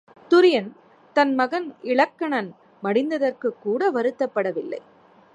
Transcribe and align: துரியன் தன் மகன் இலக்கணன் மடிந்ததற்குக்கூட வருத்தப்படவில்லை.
துரியன் 0.31 0.69
தன் 1.15 1.33
மகன் 1.35 1.67
இலக்கணன் 1.81 2.49
மடிந்ததற்குக்கூட 2.83 3.91
வருத்தப்படவில்லை. 3.91 4.81